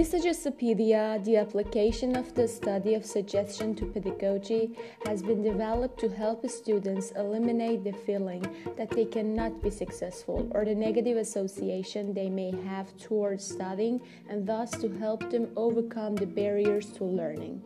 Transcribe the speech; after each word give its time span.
Desuggestopedia, 0.00 1.22
the 1.26 1.36
application 1.36 2.16
of 2.16 2.34
the 2.34 2.48
study 2.48 2.94
of 2.94 3.04
suggestion 3.04 3.74
to 3.74 3.84
pedagogy, 3.84 4.74
has 5.04 5.22
been 5.22 5.42
developed 5.42 6.00
to 6.00 6.08
help 6.08 6.48
students 6.48 7.10
eliminate 7.16 7.84
the 7.84 7.92
feeling 7.92 8.42
that 8.78 8.88
they 8.88 9.04
cannot 9.04 9.62
be 9.62 9.68
successful 9.68 10.50
or 10.54 10.64
the 10.64 10.74
negative 10.74 11.18
association 11.18 12.14
they 12.14 12.30
may 12.30 12.50
have 12.64 12.96
towards 12.96 13.44
studying 13.44 14.00
and 14.30 14.46
thus 14.46 14.70
to 14.70 14.88
help 14.88 15.28
them 15.28 15.48
overcome 15.54 16.14
the 16.14 16.24
barriers 16.24 16.86
to 16.92 17.04
learning. 17.04 17.60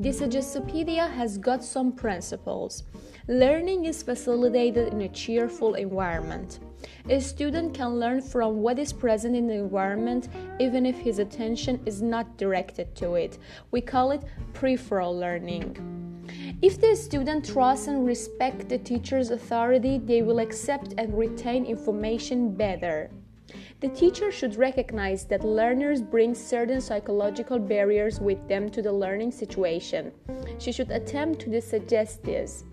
Desuggestopedia 0.00 1.10
has 1.10 1.36
got 1.36 1.64
some 1.64 1.90
principles. 1.90 2.84
Learning 3.28 3.86
is 3.86 4.04
facilitated 4.04 4.92
in 4.92 5.00
a 5.00 5.08
cheerful 5.08 5.74
environment. 5.74 6.60
A 7.08 7.20
student 7.20 7.74
can 7.74 7.98
learn 7.98 8.22
from 8.22 8.62
what 8.62 8.78
is 8.78 8.92
present 8.92 9.34
in 9.34 9.48
the 9.48 9.54
environment 9.54 10.28
even 10.60 10.86
if 10.86 10.96
his 10.96 11.18
attention 11.18 11.80
is 11.86 12.00
not 12.00 12.36
directed 12.36 12.94
to 12.94 13.14
it. 13.14 13.38
We 13.72 13.80
call 13.80 14.12
it 14.12 14.22
peripheral 14.54 15.18
learning. 15.18 15.76
If 16.62 16.80
the 16.80 16.94
student 16.94 17.44
trusts 17.44 17.88
and 17.88 18.06
respects 18.06 18.66
the 18.66 18.78
teacher's 18.78 19.30
authority, 19.30 19.98
they 19.98 20.22
will 20.22 20.38
accept 20.38 20.94
and 20.96 21.18
retain 21.18 21.64
information 21.64 22.54
better. 22.54 23.10
The 23.78 23.88
teacher 23.88 24.32
should 24.32 24.56
recognize 24.56 25.26
that 25.26 25.44
learners 25.44 26.00
bring 26.00 26.34
certain 26.34 26.80
psychological 26.80 27.58
barriers 27.58 28.18
with 28.20 28.48
them 28.48 28.70
to 28.70 28.80
the 28.80 28.92
learning 28.92 29.32
situation. 29.32 30.12
She 30.58 30.72
should 30.72 30.90
attempt 30.90 31.40
to 31.40 31.60
suggest 31.60 32.22
this. 32.22 32.64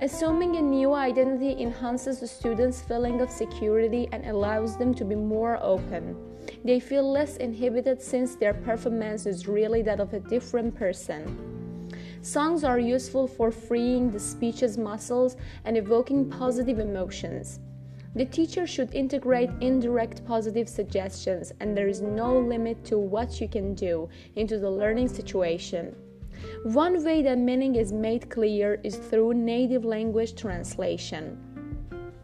Assuming 0.00 0.56
a 0.56 0.60
new 0.60 0.94
identity 0.94 1.62
enhances 1.62 2.18
the 2.18 2.26
student's 2.26 2.82
feeling 2.82 3.20
of 3.20 3.30
security 3.30 4.08
and 4.10 4.26
allows 4.26 4.76
them 4.76 4.92
to 4.94 5.04
be 5.04 5.14
more 5.14 5.60
open. 5.62 6.16
They 6.64 6.80
feel 6.80 7.08
less 7.08 7.36
inhibited 7.36 8.02
since 8.02 8.34
their 8.34 8.54
performance 8.54 9.26
is 9.26 9.46
really 9.46 9.82
that 9.82 10.00
of 10.00 10.12
a 10.12 10.18
different 10.18 10.74
person. 10.74 11.88
Songs 12.20 12.64
are 12.64 12.80
useful 12.80 13.28
for 13.28 13.52
freeing 13.52 14.10
the 14.10 14.18
speech's 14.18 14.76
muscles 14.76 15.36
and 15.64 15.76
evoking 15.76 16.28
positive 16.28 16.80
emotions. 16.80 17.60
The 18.14 18.26
teacher 18.26 18.66
should 18.66 18.94
integrate 18.94 19.48
indirect 19.60 20.24
positive 20.26 20.68
suggestions, 20.68 21.52
and 21.60 21.74
there 21.74 21.88
is 21.88 22.02
no 22.02 22.38
limit 22.38 22.84
to 22.84 22.98
what 22.98 23.40
you 23.40 23.48
can 23.48 23.74
do 23.74 24.08
into 24.36 24.58
the 24.58 24.70
learning 24.70 25.08
situation. 25.08 25.96
One 26.64 27.02
way 27.04 27.22
that 27.22 27.38
meaning 27.38 27.76
is 27.76 27.92
made 27.92 28.28
clear 28.28 28.80
is 28.84 28.96
through 28.96 29.34
native 29.34 29.84
language 29.84 30.34
translation. 30.34 31.51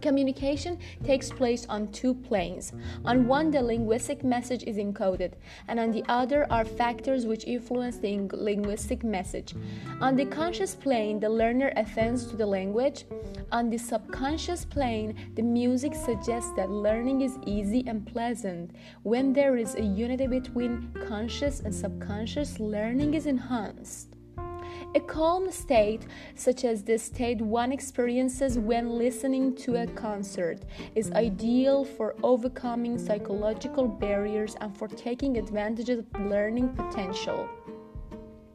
Communication 0.00 0.78
takes 1.04 1.30
place 1.30 1.66
on 1.68 1.88
two 1.88 2.14
planes. 2.14 2.72
On 3.04 3.26
one, 3.26 3.50
the 3.50 3.60
linguistic 3.60 4.22
message 4.22 4.62
is 4.64 4.76
encoded, 4.76 5.32
and 5.66 5.80
on 5.80 5.90
the 5.90 6.04
other 6.08 6.46
are 6.50 6.64
factors 6.64 7.26
which 7.26 7.44
influence 7.44 7.98
the 7.98 8.28
linguistic 8.32 9.02
message. 9.02 9.54
On 10.00 10.14
the 10.14 10.26
conscious 10.26 10.74
plane, 10.74 11.18
the 11.18 11.28
learner 11.28 11.72
attends 11.76 12.26
to 12.26 12.36
the 12.36 12.46
language. 12.46 13.04
On 13.50 13.70
the 13.70 13.78
subconscious 13.78 14.64
plane, 14.64 15.16
the 15.34 15.42
music 15.42 15.94
suggests 15.94 16.52
that 16.56 16.70
learning 16.70 17.22
is 17.22 17.38
easy 17.46 17.84
and 17.86 18.06
pleasant. 18.06 18.70
When 19.02 19.32
there 19.32 19.56
is 19.56 19.74
a 19.74 19.82
unity 19.82 20.26
between 20.26 20.92
conscious 21.08 21.60
and 21.60 21.74
subconscious, 21.74 22.60
learning 22.60 23.14
is 23.14 23.26
enhanced. 23.26 24.17
A 24.94 25.00
calm 25.00 25.50
state, 25.50 26.06
such 26.34 26.64
as 26.64 26.82
the 26.82 26.98
state 26.98 27.40
one 27.40 27.72
experiences 27.72 28.58
when 28.58 28.90
listening 28.90 29.54
to 29.56 29.82
a 29.82 29.86
concert, 29.86 30.60
is 30.94 31.12
ideal 31.12 31.84
for 31.84 32.14
overcoming 32.22 32.98
psychological 32.98 33.86
barriers 33.86 34.56
and 34.60 34.76
for 34.76 34.88
taking 34.88 35.36
advantage 35.36 35.88
of 35.88 36.06
learning 36.20 36.68
potential. 36.70 37.48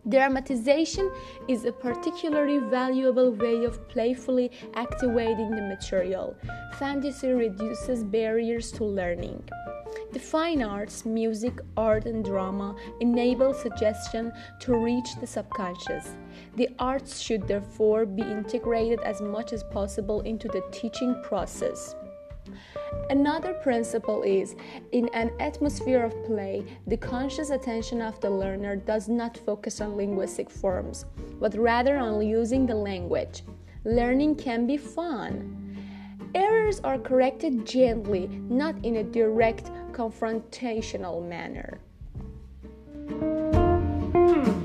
Dramatization 0.10 1.10
is 1.48 1.64
a 1.64 1.72
particularly 1.72 2.60
valuable 2.60 3.32
way 3.32 3.64
of 3.64 3.88
playfully 3.88 4.52
activating 4.74 5.52
the 5.52 5.62
material. 5.62 6.36
Fantasy 6.78 7.32
reduces 7.32 8.04
barriers 8.04 8.70
to 8.74 8.84
learning. 8.84 9.42
The 10.12 10.20
fine 10.20 10.62
arts, 10.62 11.06
music, 11.06 11.60
art, 11.78 12.06
and 12.06 12.24
drama 12.24 12.76
enable 13.00 13.54
suggestion 13.54 14.34
to 14.60 14.76
reach 14.76 15.16
the 15.22 15.28
subconscious. 15.28 16.18
The 16.58 16.70
arts 16.80 17.20
should 17.20 17.48
therefore 17.48 18.06
be 18.06 18.24
integrated 18.24 19.00
as 19.02 19.22
much 19.22 19.54
as 19.54 19.64
possible 19.64 20.20
into 20.22 20.50
the 20.50 20.64
teaching 20.72 21.16
process. 21.24 21.96
Another 23.10 23.54
principle 23.54 24.24
is 24.24 24.56
in 24.92 25.10
an 25.14 25.32
atmosphere 25.40 26.04
of 26.04 26.26
play, 26.26 26.64
the 26.88 26.98
conscious 26.98 27.50
attention 27.50 28.02
of 28.02 28.20
the 28.22 28.30
learner 28.30 28.76
does 28.76 29.08
not 29.10 29.38
focus 29.38 29.82
on 29.82 29.98
linguistic 29.98 30.50
forms, 30.50 31.06
but 31.40 31.56
rather 31.56 31.98
on 31.98 32.26
using 32.26 32.66
the 32.66 32.76
language. 32.76 33.44
Learning 33.86 34.36
can 34.36 34.66
be 34.66 34.78
fun. 34.78 35.60
Errors 36.34 36.80
are 36.80 36.98
corrected 36.98 37.66
gently, 37.66 38.28
not 38.50 38.76
in 38.84 38.98
a 38.98 39.04
direct, 39.04 39.70
confrontational 39.92 41.28
manner. 41.28 41.80
Hmm. 44.14 44.63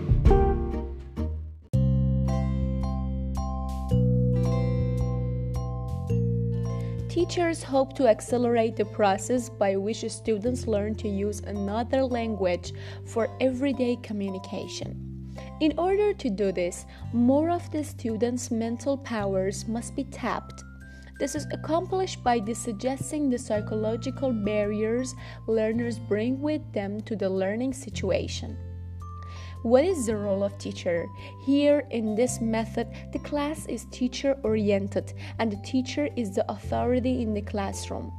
Teachers 7.29 7.63
hope 7.63 7.93
to 7.97 8.09
accelerate 8.09 8.75
the 8.75 8.87
process 8.87 9.51
by 9.51 9.77
which 9.77 10.03
students 10.11 10.67
learn 10.67 10.95
to 10.95 11.09
use 11.09 11.41
another 11.41 12.03
language 12.03 12.73
for 13.05 13.29
everyday 13.39 13.97
communication. 13.97 15.35
In 15.61 15.75
order 15.77 16.15
to 16.15 16.31
do 16.31 16.53
this, 16.53 16.87
more 17.13 17.51
of 17.51 17.71
the 17.71 17.85
students' 17.85 18.51
mental 18.51 18.97
powers 18.97 19.69
must 19.69 19.95
be 19.95 20.05
tapped 20.05 20.65
this 21.19 21.35
is 21.35 21.47
accomplished 21.51 22.23
by 22.23 22.39
desuggesting 22.39 23.29
the 23.29 23.39
psychological 23.39 24.33
barriers 24.33 25.17
learners 25.49 25.99
bring 25.99 26.41
with 26.41 26.63
them 26.73 27.01
to 27.03 27.17
the 27.17 27.29
learning 27.29 27.73
situation. 27.73 28.57
What 29.63 29.85
is 29.85 30.07
the 30.07 30.17
role 30.17 30.45
of 30.45 30.57
teacher? 30.59 31.07
Here 31.45 31.87
in 31.91 32.15
this 32.15 32.41
method, 32.41 32.89
the 33.13 33.19
class 33.19 33.67
is 33.67 33.87
teacher 33.91 34.37
oriented 34.43 35.13
and 35.39 35.51
the 35.51 35.63
teacher 35.65 36.09
is 36.17 36.35
the 36.35 36.51
authority 36.51 37.23
in 37.23 37.35
the 37.35 37.43
classroom. 37.43 38.13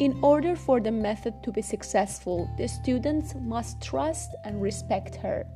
In 0.00 0.18
order 0.22 0.56
for 0.56 0.80
the 0.80 0.90
method 0.90 1.42
to 1.42 1.52
be 1.52 1.62
successful, 1.62 2.50
the 2.56 2.66
students 2.66 3.34
must 3.34 3.82
trust 3.82 4.30
and 4.44 4.62
respect 4.62 5.14
her. 5.16 5.46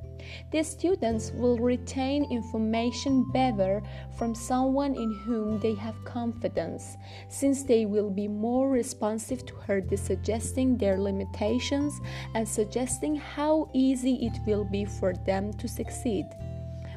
The 0.51 0.63
students 0.63 1.33
will 1.33 1.59
retain 1.59 2.25
information 2.31 3.31
better 3.33 3.83
from 4.17 4.35
someone 4.35 4.95
in 4.95 5.13
whom 5.25 5.59
they 5.61 5.75
have 5.75 6.05
confidence, 6.05 6.97
since 7.29 7.63
they 7.63 7.87
will 7.87 8.11
be 8.11 8.29
more 8.29 8.71
responsive 8.71 9.45
to 9.47 9.55
her 9.67 9.81
desuggesting 9.81 10.77
their 10.77 10.99
limitations 10.99 12.01
and 12.35 12.49
suggesting 12.49 13.17
how 13.17 13.69
easy 13.73 14.27
it 14.27 14.39
will 14.47 14.65
be 14.65 14.85
for 14.85 15.13
them 15.27 15.53
to 15.55 15.69
succeed. 15.69 16.27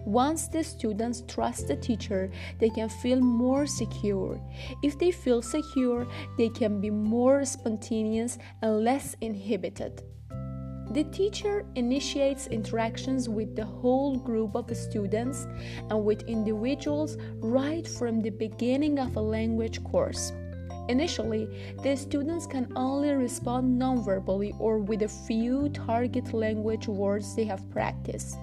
Once 0.06 0.48
the 0.48 0.64
students 0.64 1.24
trust 1.28 1.68
the 1.68 1.76
teacher, 1.76 2.30
they 2.60 2.70
can 2.70 2.88
feel 2.88 3.20
more 3.20 3.66
secure. 3.66 4.40
If 4.84 5.00
they 5.00 5.10
feel 5.10 5.42
secure, 5.42 6.06
they 6.38 6.50
can 6.50 6.80
be 6.80 6.92
more 6.92 7.44
spontaneous 7.44 8.38
and 8.62 8.84
less 8.84 9.16
inhibited. 9.20 10.04
The 10.96 11.04
teacher 11.12 11.66
initiates 11.76 12.48
interactions 12.48 13.28
with 13.28 13.54
the 13.54 13.66
whole 13.66 14.16
group 14.16 14.56
of 14.56 14.74
students 14.78 15.46
and 15.90 16.06
with 16.06 16.22
individuals 16.22 17.18
right 17.42 17.86
from 17.86 18.22
the 18.22 18.30
beginning 18.30 18.98
of 19.00 19.18
a 19.18 19.20
language 19.20 19.84
course. 19.84 20.32
Initially, 20.88 21.50
the 21.84 21.98
students 21.98 22.48
can 22.48 22.72
only 22.78 23.10
respond 23.10 23.78
nonverbally 23.78 24.58
or 24.58 24.80
with 24.80 25.02
a 25.02 25.10
few 25.10 25.68
target 25.68 26.34
language 26.34 26.88
words 26.88 27.36
they 27.36 27.44
have 27.44 27.70
practiced. 27.72 28.38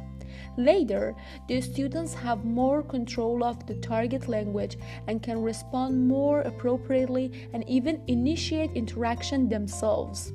Later, 0.58 1.14
the 1.48 1.62
students 1.62 2.12
have 2.12 2.44
more 2.44 2.82
control 2.82 3.44
of 3.44 3.66
the 3.66 3.76
target 3.76 4.28
language 4.28 4.76
and 5.06 5.22
can 5.22 5.40
respond 5.40 6.06
more 6.06 6.43
appropriately 6.43 7.48
and 7.55 7.66
even 7.66 8.02
initiate 8.08 8.72
interaction 8.72 9.48
themselves. 9.48 10.34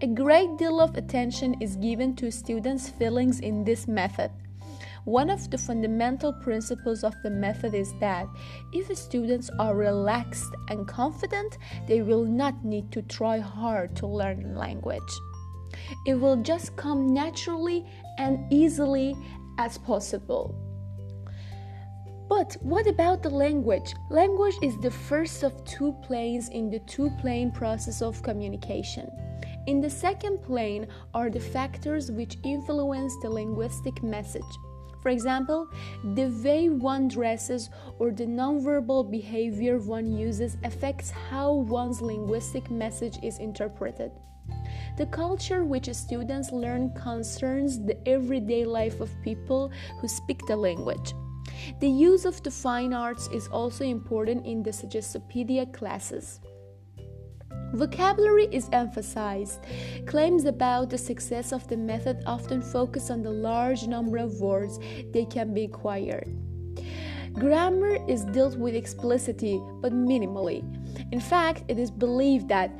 A 0.00 0.06
great 0.06 0.56
deal 0.58 0.80
of 0.80 0.96
attention 0.96 1.60
is 1.60 1.74
given 1.74 2.14
to 2.16 2.30
students' 2.30 2.88
feelings 2.88 3.40
in 3.40 3.64
this 3.64 3.88
method. 3.88 4.30
One 5.04 5.28
of 5.28 5.50
the 5.50 5.58
fundamental 5.58 6.32
principles 6.32 7.02
of 7.02 7.16
the 7.24 7.30
method 7.30 7.74
is 7.74 7.92
that 7.98 8.28
if 8.72 8.96
students 8.96 9.50
are 9.58 9.74
relaxed 9.74 10.54
and 10.68 10.86
confident, 10.86 11.58
they 11.88 12.02
will 12.02 12.24
not 12.24 12.64
need 12.64 12.92
to 12.92 13.02
try 13.02 13.40
hard 13.40 13.96
to 13.96 14.06
learn 14.06 14.54
language. 14.54 15.12
It 16.06 16.14
will 16.14 16.36
just 16.36 16.76
come 16.76 17.12
naturally 17.12 17.84
and 18.18 18.38
easily 18.52 19.16
as 19.58 19.78
possible. 19.78 20.54
But 22.28 22.56
what 22.60 22.86
about 22.86 23.24
the 23.24 23.30
language? 23.30 23.94
Language 24.10 24.54
is 24.62 24.78
the 24.78 24.92
first 24.92 25.42
of 25.42 25.64
two 25.64 25.92
planes 26.04 26.50
in 26.50 26.70
the 26.70 26.78
two 26.80 27.10
plane 27.20 27.50
process 27.50 28.00
of 28.00 28.22
communication. 28.22 29.10
In 29.68 29.82
the 29.82 29.90
second 29.90 30.42
plane 30.42 30.86
are 31.12 31.28
the 31.28 31.38
factors 31.38 32.10
which 32.10 32.38
influence 32.42 33.14
the 33.20 33.28
linguistic 33.28 34.02
message. 34.02 34.52
For 35.02 35.10
example, 35.10 35.68
the 36.14 36.28
way 36.42 36.70
one 36.70 37.06
dresses 37.06 37.68
or 37.98 38.10
the 38.10 38.24
nonverbal 38.24 39.10
behavior 39.10 39.76
one 39.76 40.10
uses 40.10 40.56
affects 40.64 41.10
how 41.10 41.52
one's 41.52 42.00
linguistic 42.00 42.70
message 42.70 43.18
is 43.22 43.40
interpreted. 43.40 44.10
The 44.96 45.04
culture 45.04 45.66
which 45.66 45.92
students 45.92 46.50
learn 46.50 46.94
concerns 46.94 47.78
the 47.78 47.98
everyday 48.08 48.64
life 48.64 49.02
of 49.02 49.22
people 49.22 49.70
who 50.00 50.08
speak 50.08 50.40
the 50.46 50.56
language. 50.56 51.12
The 51.80 51.90
use 51.90 52.24
of 52.24 52.42
the 52.42 52.50
fine 52.50 52.94
arts 52.94 53.28
is 53.34 53.48
also 53.48 53.84
important 53.84 54.46
in 54.46 54.62
the 54.62 54.70
Suggestopedia 54.70 55.70
classes. 55.74 56.40
Vocabulary 57.74 58.48
is 58.50 58.68
emphasized. 58.72 59.60
Claims 60.06 60.46
about 60.46 60.88
the 60.90 60.98
success 60.98 61.52
of 61.52 61.66
the 61.68 61.76
method 61.76 62.22
often 62.26 62.62
focus 62.62 63.10
on 63.10 63.22
the 63.22 63.30
large 63.30 63.86
number 63.86 64.16
of 64.16 64.40
words 64.40 64.78
they 65.12 65.26
can 65.26 65.52
be 65.52 65.64
acquired. 65.64 66.28
Grammar 67.34 67.98
is 68.08 68.24
dealt 68.24 68.56
with 68.56 68.74
explicitly 68.74 69.62
but 69.80 69.92
minimally. 69.92 70.62
In 71.12 71.20
fact, 71.20 71.64
it 71.68 71.78
is 71.78 71.90
believed 71.90 72.48
that 72.48 72.72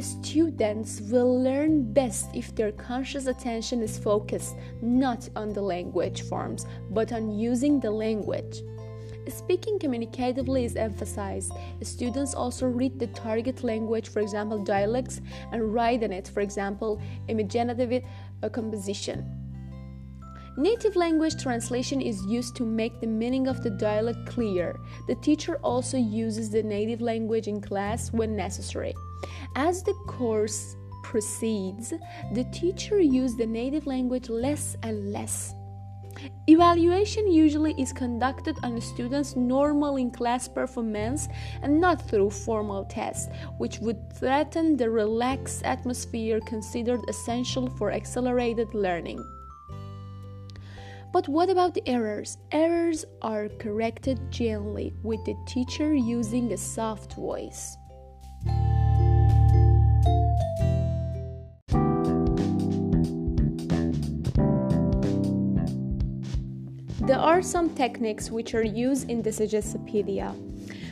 students 0.00 1.00
will 1.00 1.42
learn 1.42 1.92
best 1.92 2.28
if 2.32 2.54
their 2.54 2.70
conscious 2.72 3.26
attention 3.26 3.82
is 3.82 3.98
focused 3.98 4.54
not 4.80 5.28
on 5.34 5.52
the 5.52 5.60
language 5.60 6.22
forms 6.22 6.64
but 6.90 7.12
on 7.12 7.36
using 7.36 7.80
the 7.80 7.90
language. 7.90 8.62
Speaking 9.28 9.78
communicatively 9.78 10.64
is 10.64 10.76
emphasized. 10.76 11.52
Students 11.82 12.34
also 12.34 12.66
read 12.66 12.98
the 12.98 13.08
target 13.08 13.62
language, 13.62 14.08
for 14.08 14.20
example, 14.20 14.58
dialects, 14.58 15.20
and 15.52 15.74
write 15.74 16.02
in 16.02 16.12
it, 16.12 16.28
for 16.28 16.40
example, 16.40 17.00
imaginative 17.28 18.02
uh, 18.42 18.48
composition. 18.48 19.26
Native 20.56 20.96
language 20.96 21.40
translation 21.40 22.00
is 22.00 22.24
used 22.26 22.56
to 22.56 22.64
make 22.64 23.00
the 23.00 23.06
meaning 23.06 23.46
of 23.46 23.62
the 23.62 23.70
dialect 23.70 24.26
clear. 24.26 24.74
The 25.06 25.14
teacher 25.16 25.56
also 25.62 25.96
uses 25.96 26.50
the 26.50 26.62
native 26.62 27.00
language 27.00 27.46
in 27.46 27.60
class 27.60 28.12
when 28.12 28.34
necessary. 28.34 28.92
As 29.54 29.82
the 29.84 29.94
course 30.08 30.76
proceeds, 31.04 31.92
the 32.32 32.44
teacher 32.52 33.00
uses 33.00 33.36
the 33.36 33.46
native 33.46 33.86
language 33.86 34.28
less 34.28 34.76
and 34.82 35.12
less. 35.12 35.54
Evaluation 36.48 37.30
usually 37.30 37.74
is 37.76 37.92
conducted 37.92 38.56
on 38.62 38.72
a 38.72 38.80
student's 38.80 39.36
normal 39.36 39.96
in 39.96 40.10
class 40.10 40.48
performance 40.48 41.28
and 41.60 41.78
not 41.78 42.00
through 42.08 42.30
formal 42.30 42.86
tests, 42.86 43.28
which 43.58 43.80
would 43.80 44.10
threaten 44.14 44.74
the 44.74 44.88
relaxed 44.88 45.62
atmosphere 45.64 46.40
considered 46.46 47.00
essential 47.06 47.68
for 47.68 47.92
accelerated 47.92 48.72
learning. 48.72 49.22
But 51.12 51.28
what 51.28 51.50
about 51.50 51.74
the 51.74 51.86
errors? 51.86 52.38
Errors 52.50 53.04
are 53.20 53.48
corrected 53.58 54.18
gently 54.30 54.94
with 55.02 55.22
the 55.26 55.36
teacher 55.46 55.94
using 55.94 56.50
a 56.52 56.56
soft 56.56 57.12
voice. 57.12 57.77
There 67.08 67.18
are 67.18 67.40
some 67.40 67.70
techniques 67.70 68.30
which 68.30 68.54
are 68.54 68.62
used 68.62 69.08
in 69.08 69.22
Suggestopedia. 69.22 70.36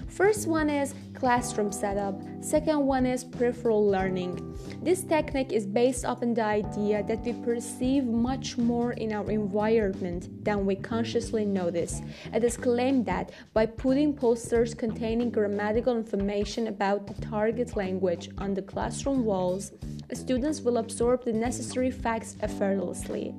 First 0.09 0.49
one 0.49 0.71
is 0.71 0.95
classroom 1.13 1.71
setup. 1.71 2.19
Second 2.41 2.87
one 2.87 3.05
is 3.05 3.23
peripheral 3.23 3.87
learning. 3.87 4.41
This 4.83 5.03
technique 5.03 5.53
is 5.53 5.67
based 5.67 6.05
upon 6.05 6.33
the 6.33 6.43
idea 6.43 7.03
that 7.03 7.21
we 7.21 7.35
perceive 7.35 8.05
much 8.05 8.57
more 8.57 8.93
in 8.93 9.13
our 9.13 9.31
environment 9.31 10.43
than 10.43 10.65
we 10.65 10.77
consciously 10.77 11.45
notice. 11.45 12.01
It 12.33 12.43
is 12.43 12.57
claimed 12.57 13.05
that 13.05 13.33
by 13.53 13.67
putting 13.67 14.15
posters 14.15 14.73
containing 14.73 15.31
grammatical 15.31 15.99
information 15.99 16.69
about 16.69 17.07
the 17.07 17.27
target 17.27 17.77
language 17.77 18.31
on 18.39 18.55
the 18.55 18.63
classroom 18.63 19.23
walls, 19.23 19.73
students 20.15 20.63
will 20.63 20.79
absorb 20.79 21.27
the 21.27 21.33
necessary 21.35 21.91
facts 21.91 22.37
effortlessly. 22.41 23.35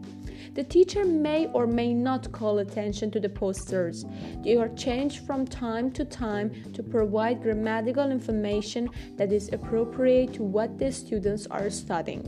The 0.53 0.63
teacher 0.63 1.05
may 1.05 1.47
or 1.53 1.67
may 1.67 1.93
not 1.93 2.31
call 2.31 2.59
attention 2.59 3.11
to 3.11 3.19
the 3.19 3.29
posters. 3.29 4.05
They 4.43 4.57
are 4.57 4.69
changed 4.69 5.25
from 5.25 5.45
time 5.45 5.91
to 5.91 6.05
time 6.05 6.51
to 6.73 6.83
provide 6.83 7.41
grammatical 7.41 8.11
information 8.11 8.89
that 9.15 9.31
is 9.31 9.49
appropriate 9.51 10.33
to 10.33 10.43
what 10.43 10.77
the 10.77 10.91
students 10.91 11.47
are 11.47 11.69
studying. 11.69 12.23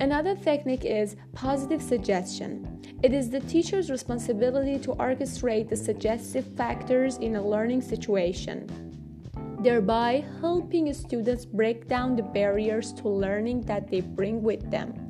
Another 0.00 0.34
technique 0.34 0.84
is 0.84 1.16
positive 1.32 1.80
suggestion. 1.80 2.82
It 3.02 3.12
is 3.12 3.30
the 3.30 3.40
teacher's 3.40 3.90
responsibility 3.90 4.78
to 4.80 4.94
orchestrate 4.94 5.68
the 5.68 5.76
suggestive 5.76 6.46
factors 6.56 7.18
in 7.18 7.36
a 7.36 7.46
learning 7.46 7.82
situation, 7.82 8.66
thereby 9.60 10.24
helping 10.40 10.92
students 10.92 11.44
break 11.44 11.88
down 11.88 12.16
the 12.16 12.22
barriers 12.22 12.92
to 12.94 13.08
learning 13.08 13.62
that 13.62 13.88
they 13.88 14.00
bring 14.00 14.42
with 14.42 14.70
them. 14.70 15.01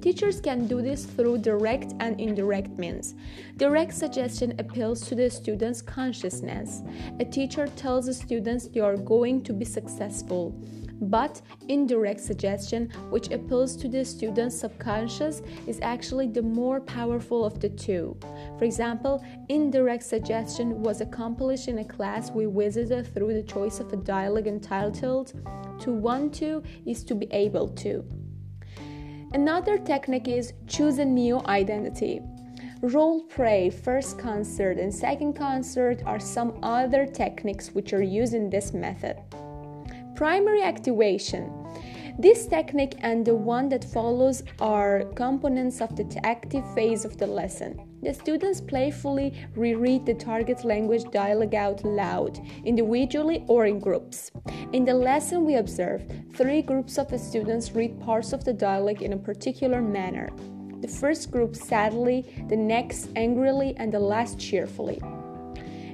Teachers 0.00 0.40
can 0.40 0.66
do 0.66 0.82
this 0.82 1.04
through 1.04 1.38
direct 1.38 1.94
and 2.00 2.20
indirect 2.20 2.78
means. 2.78 3.14
Direct 3.56 3.92
suggestion 3.92 4.54
appeals 4.58 5.00
to 5.08 5.14
the 5.14 5.30
student's 5.30 5.82
consciousness. 5.82 6.82
A 7.18 7.24
teacher 7.24 7.66
tells 7.66 8.06
the 8.06 8.14
students 8.14 8.68
they 8.68 8.80
are 8.80 8.96
going 8.96 9.42
to 9.42 9.52
be 9.52 9.64
successful. 9.64 10.54
But 11.00 11.42
indirect 11.68 12.20
suggestion, 12.20 12.90
which 13.10 13.30
appeals 13.30 13.76
to 13.76 13.88
the 13.88 14.04
student's 14.04 14.58
subconscious, 14.58 15.42
is 15.66 15.78
actually 15.82 16.28
the 16.28 16.42
more 16.42 16.80
powerful 16.80 17.44
of 17.44 17.60
the 17.60 17.68
two. 17.68 18.16
For 18.58 18.64
example, 18.64 19.24
indirect 19.48 20.04
suggestion 20.04 20.82
was 20.82 21.02
accomplished 21.02 21.68
in 21.68 21.78
a 21.78 21.84
class 21.84 22.30
we 22.30 22.46
visited 22.46 23.12
through 23.14 23.34
the 23.34 23.42
choice 23.42 23.80
of 23.80 23.92
a 23.92 23.96
dialogue 23.96 24.46
entitled 24.46 25.32
To 25.80 25.92
Want 25.92 26.32
to 26.36 26.62
is 26.86 27.04
to 27.04 27.14
be 27.14 27.28
able 27.30 27.68
to. 27.68 28.04
Another 29.36 29.76
technique 29.76 30.28
is 30.28 30.54
choose 30.66 30.96
a 30.96 31.04
new 31.04 31.42
identity. 31.44 32.22
Role 32.80 33.20
play, 33.24 33.68
first 33.68 34.18
concert, 34.18 34.78
and 34.78 34.92
second 34.92 35.34
concert 35.34 36.02
are 36.06 36.18
some 36.18 36.58
other 36.62 37.04
techniques 37.04 37.68
which 37.74 37.92
are 37.92 38.02
used 38.02 38.32
in 38.32 38.48
this 38.48 38.72
method. 38.72 39.18
Primary 40.14 40.62
activation. 40.62 41.52
This 42.18 42.46
technique 42.46 42.94
and 43.00 43.26
the 43.26 43.34
one 43.34 43.68
that 43.68 43.84
follows 43.84 44.42
are 44.58 45.04
components 45.14 45.82
of 45.82 45.94
the 45.96 46.06
active 46.24 46.64
phase 46.74 47.04
of 47.04 47.18
the 47.18 47.26
lesson. 47.26 47.78
The 48.02 48.14
students 48.14 48.58
playfully 48.58 49.34
reread 49.54 50.06
the 50.06 50.14
target 50.14 50.64
language 50.64 51.04
dialogue 51.10 51.54
out 51.54 51.84
loud, 51.84 52.40
individually 52.64 53.44
or 53.48 53.66
in 53.66 53.78
groups. 53.78 54.30
In 54.72 54.86
the 54.86 54.94
lesson, 54.94 55.44
we 55.44 55.56
observe 55.56 56.04
three 56.34 56.62
groups 56.62 56.96
of 56.96 57.20
students 57.20 57.72
read 57.72 58.00
parts 58.00 58.32
of 58.32 58.44
the 58.44 58.54
dialogue 58.54 59.02
in 59.02 59.12
a 59.12 59.18
particular 59.18 59.82
manner. 59.82 60.30
The 60.80 60.88
first 60.88 61.30
group 61.30 61.54
sadly, 61.54 62.24
the 62.48 62.56
next 62.56 63.10
angrily, 63.14 63.74
and 63.76 63.92
the 63.92 64.00
last 64.00 64.38
cheerfully. 64.38 65.02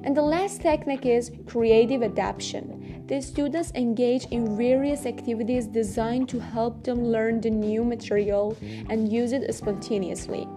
And 0.04 0.16
the 0.16 0.22
last 0.22 0.60
technique 0.60 1.06
is 1.06 1.32
creative 1.46 2.02
adaptation. 2.04 2.81
The 3.06 3.20
students 3.20 3.72
engage 3.74 4.26
in 4.26 4.56
various 4.56 5.06
activities 5.06 5.66
designed 5.66 6.28
to 6.30 6.38
help 6.38 6.84
them 6.84 7.04
learn 7.04 7.40
the 7.40 7.50
new 7.50 7.84
material 7.84 8.56
and 8.88 9.12
use 9.12 9.32
it 9.32 9.52
spontaneously. 9.54 10.48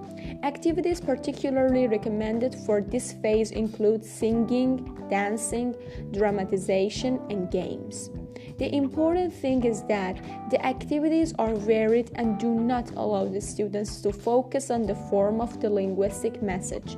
Activities 0.44 1.02
particularly 1.02 1.88
recommended 1.88 2.56
for 2.66 2.82
this 2.82 3.14
phase 3.14 3.52
include 3.52 4.06
singing, 4.06 4.96
dancing, 5.10 5.76
dramatization, 6.12 7.20
and 7.30 7.50
games. 7.50 8.12
The 8.58 8.74
important 8.74 9.34
thing 9.34 9.66
is 9.66 9.84
that 9.84 10.16
the 10.50 10.64
activities 10.66 11.34
are 11.38 11.56
varied 11.56 12.12
and 12.16 12.40
do 12.40 12.54
not 12.54 12.92
allow 12.92 13.26
the 13.26 13.42
students 13.42 14.02
to 14.02 14.14
focus 14.14 14.70
on 14.70 14.84
the 14.84 14.96
form 14.96 15.42
of 15.42 15.60
the 15.60 15.70
linguistic 15.70 16.42
message, 16.42 16.96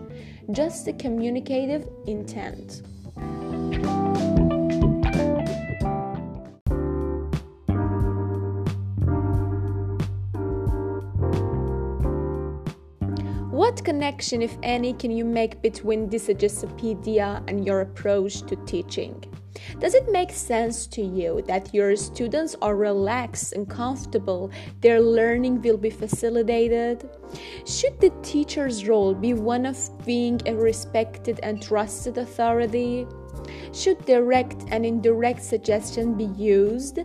just 0.52 0.86
the 0.86 0.94
communicative 0.94 1.88
intent. 2.06 2.84
What 13.58 13.84
connection, 13.84 14.44
if 14.44 14.56
any, 14.62 14.94
can 14.94 15.10
you 15.10 15.26
make 15.26 15.64
between 15.64 16.10
this 16.10 16.28
Suggestopedia 16.28 17.44
and 17.48 17.66
your 17.66 17.82
approach 17.82 18.44
to 18.44 18.56
teaching? 18.68 19.24
Does 19.80 19.96
it 19.96 20.12
make 20.12 20.30
sense 20.30 20.86
to 20.86 21.02
you 21.02 21.42
that 21.48 21.74
your 21.74 21.96
students 21.96 22.56
are 22.62 22.76
relaxed 22.76 23.54
and 23.54 23.68
comfortable? 23.68 24.52
Their 24.82 25.02
learning 25.02 25.64
will 25.64 25.78
be 25.78 25.90
facilitated? 25.90 27.10
Should 27.66 28.00
the 28.00 28.12
teacher's 28.22 28.88
role 28.88 29.16
be 29.16 29.34
one 29.34 29.66
of 29.66 29.76
being 30.06 30.40
a 30.46 30.54
respected 30.54 31.40
and 31.42 31.60
trusted 31.60 32.20
authority? 32.20 33.08
Should 33.74 34.06
direct 34.06 34.66
and 34.68 34.86
indirect 34.86 35.42
suggestion 35.42 36.14
be 36.14 36.30
used? 36.38 37.00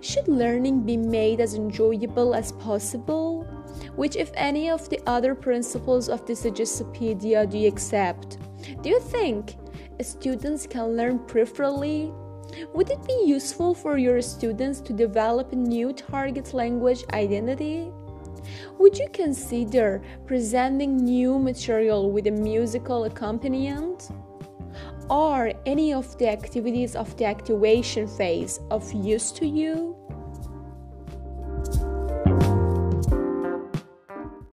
Should 0.00 0.28
learning 0.28 0.82
be 0.82 0.96
made 0.96 1.40
as 1.40 1.54
enjoyable 1.54 2.36
as 2.36 2.52
possible? 2.52 3.37
Which, 3.98 4.14
if 4.14 4.30
any 4.34 4.70
of 4.70 4.88
the 4.88 5.00
other 5.08 5.34
principles 5.34 6.08
of 6.08 6.24
the 6.24 6.34
Suggestopedia 6.34 7.50
do 7.50 7.58
you 7.58 7.66
accept? 7.66 8.38
Do 8.80 8.90
you 8.90 9.00
think 9.00 9.56
students 10.00 10.68
can 10.68 10.96
learn 10.96 11.18
preferably? 11.26 12.12
Would 12.74 12.90
it 12.90 13.04
be 13.04 13.24
useful 13.26 13.74
for 13.74 13.98
your 13.98 14.22
students 14.22 14.80
to 14.82 14.92
develop 14.92 15.52
a 15.52 15.56
new 15.56 15.92
target 15.92 16.54
language 16.54 17.02
identity? 17.12 17.90
Would 18.78 18.96
you 18.96 19.08
consider 19.12 20.00
presenting 20.26 20.96
new 20.96 21.36
material 21.36 22.12
with 22.12 22.28
a 22.28 22.30
musical 22.30 23.02
accompaniment? 23.02 24.12
Are 25.10 25.50
any 25.66 25.92
of 25.92 26.16
the 26.18 26.28
activities 26.28 26.94
of 26.94 27.16
the 27.16 27.24
activation 27.24 28.06
phase 28.06 28.60
of 28.70 28.92
use 28.92 29.32
to 29.32 29.44
you? 29.44 29.97